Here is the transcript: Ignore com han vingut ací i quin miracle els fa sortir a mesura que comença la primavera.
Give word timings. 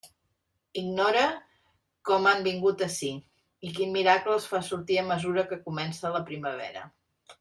Ignore 0.81 1.25
com 2.09 2.25
han 2.31 2.41
vingut 2.47 2.81
ací 2.85 3.11
i 3.69 3.73
quin 3.77 3.93
miracle 3.99 4.33
els 4.39 4.49
fa 4.55 4.63
sortir 4.71 4.99
a 5.03 5.05
mesura 5.11 5.45
que 5.53 5.61
comença 5.69 6.15
la 6.17 6.23
primavera. 6.33 6.89